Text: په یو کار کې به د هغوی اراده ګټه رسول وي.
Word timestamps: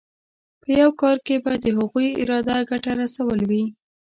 په 0.61 0.69
یو 0.81 0.89
کار 1.01 1.17
کې 1.25 1.35
به 1.43 1.53
د 1.63 1.65
هغوی 1.77 2.07
اراده 2.21 2.57
ګټه 2.69 2.91
رسول 3.01 3.39
وي. 3.49 3.63